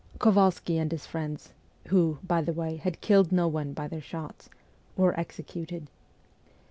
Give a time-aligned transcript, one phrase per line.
[0.17, 1.53] Kovalsky and his friends
[1.89, 4.49] who, by the way, had killed no one by their shots
[4.97, 5.91] were executed.